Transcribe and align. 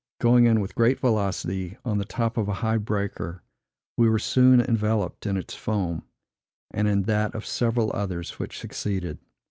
Going 0.19 0.45
in 0.47 0.61
with 0.61 0.73
great 0.73 0.99
velocity, 0.99 1.77
on 1.85 1.99
the 1.99 2.05
top 2.05 2.35
of 2.35 2.47
a 2.47 2.55
high 2.65 2.79
breaker, 2.79 3.43
we 3.95 4.09
were 4.09 4.17
soon 4.17 4.59
enveloped 4.59 5.27
in 5.27 5.37
its 5.37 5.53
foam, 5.53 6.07
and 6.71 6.87
in 6.87 7.03
that 7.03 7.35
of 7.35 7.45
several 7.45 7.91
others 7.93 8.39
which 8.39 8.57
succeeded. 8.57 9.19